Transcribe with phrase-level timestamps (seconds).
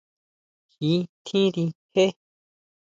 [0.79, 0.93] Ji
[1.25, 2.05] tjínri jé.